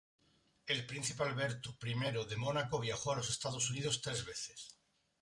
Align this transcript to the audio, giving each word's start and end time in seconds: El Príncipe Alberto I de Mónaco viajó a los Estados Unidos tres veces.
El 0.65 0.79
Príncipe 0.87 1.21
Alberto 1.25 1.75
I 1.83 1.93
de 2.27 2.35
Mónaco 2.35 2.79
viajó 2.79 3.11
a 3.11 3.17
los 3.17 3.29
Estados 3.29 3.69
Unidos 3.69 4.01
tres 4.01 4.25
veces. 4.25 4.79